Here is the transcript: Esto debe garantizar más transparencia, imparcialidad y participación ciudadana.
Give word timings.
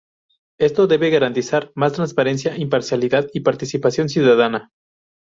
Esto 0.59 0.87
debe 0.87 1.11
garantizar 1.11 1.71
más 1.75 1.93
transparencia, 1.93 2.57
imparcialidad 2.57 3.27
y 3.35 3.41
participación 3.41 4.09
ciudadana. 4.09 4.71